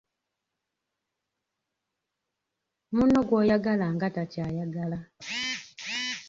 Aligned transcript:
Munno 2.95 3.19
gw’oyagala 3.27 3.85
nga 3.95 4.07
takyayagala 4.15 4.99